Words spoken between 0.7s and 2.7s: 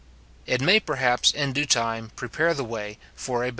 perhaps in due time prepare the